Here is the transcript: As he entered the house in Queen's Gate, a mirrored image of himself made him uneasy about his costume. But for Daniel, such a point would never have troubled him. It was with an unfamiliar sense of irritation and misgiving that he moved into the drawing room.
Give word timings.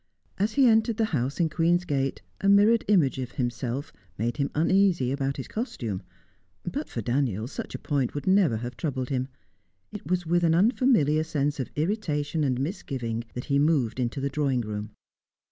As 0.39 0.53
he 0.53 0.65
entered 0.65 0.97
the 0.97 1.05
house 1.13 1.39
in 1.39 1.47
Queen's 1.47 1.85
Gate, 1.85 2.23
a 2.39 2.49
mirrored 2.49 2.83
image 2.87 3.19
of 3.19 3.33
himself 3.33 3.93
made 4.17 4.37
him 4.37 4.49
uneasy 4.55 5.11
about 5.11 5.37
his 5.37 5.47
costume. 5.47 6.01
But 6.63 6.89
for 6.89 7.03
Daniel, 7.03 7.47
such 7.47 7.75
a 7.75 7.77
point 7.77 8.15
would 8.15 8.25
never 8.25 8.57
have 8.57 8.75
troubled 8.75 9.09
him. 9.09 9.27
It 9.91 10.09
was 10.09 10.25
with 10.25 10.43
an 10.43 10.55
unfamiliar 10.55 11.23
sense 11.23 11.59
of 11.59 11.69
irritation 11.75 12.43
and 12.43 12.59
misgiving 12.59 13.25
that 13.35 13.45
he 13.45 13.59
moved 13.59 13.99
into 13.99 14.19
the 14.19 14.31
drawing 14.31 14.61
room. 14.61 14.89